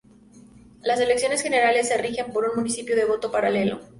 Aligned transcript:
Las 0.81 0.99
elecciones 0.99 1.43
generales 1.43 1.87
se 1.89 1.95
rigen 1.97 2.33
por 2.33 2.45
un 2.45 2.55
principio 2.59 2.95
de 2.95 3.05
voto 3.05 3.31
paralelo. 3.31 3.81